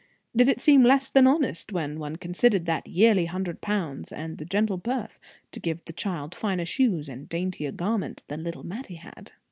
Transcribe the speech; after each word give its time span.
Did 0.35 0.49
it 0.49 0.59
seem 0.59 0.81
less 0.83 1.11
than 1.11 1.27
honest, 1.27 1.71
when 1.71 1.99
one 1.99 2.15
considered 2.15 2.65
that 2.65 2.87
yearly 2.87 3.25
hundred 3.27 3.61
pounds, 3.61 4.11
and 4.11 4.39
the 4.39 4.45
gentle 4.45 4.77
birth, 4.77 5.19
to 5.51 5.59
give 5.59 5.85
the 5.85 5.93
child 5.93 6.33
finer 6.33 6.65
shoes 6.65 7.07
and 7.07 7.29
daintier 7.29 7.71
garments 7.71 8.23
than 8.23 8.41
little 8.43 8.63
Mattie 8.65 8.95
had? 8.95 9.33